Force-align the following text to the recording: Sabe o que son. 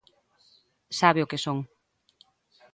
Sabe 0.99 1.19
o 1.21 1.29
que 1.31 1.41
son. 1.45 1.57